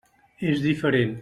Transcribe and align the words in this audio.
És 0.53 0.63
diferent. 0.65 1.17